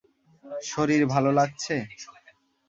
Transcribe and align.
শরীর 0.63 1.01
ভালো 1.13 1.29
লাগছে? 1.31 1.75